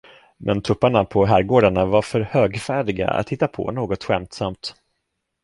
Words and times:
Men 0.37 0.61
tupparna 0.61 1.05
på 1.05 1.25
herrgårdarna 1.25 1.85
var 1.85 2.01
för 2.01 2.19
högfärdiga 2.21 3.07
att 3.09 3.29
hitta 3.29 3.47
på 3.47 3.71
något 3.71 4.03
skämtsamt. 4.03 4.75